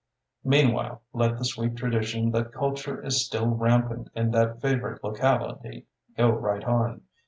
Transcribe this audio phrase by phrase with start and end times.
[0.43, 5.85] Meanwhile, let the sweet tradition that culture is still rampant in that favored locality
[6.17, 7.03] go right on.